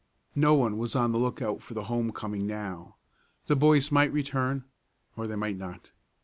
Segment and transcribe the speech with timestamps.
[0.33, 2.95] No one was on the lookout for the home coming now.
[3.45, 4.63] The boys might return,
[5.15, 5.91] or they might not.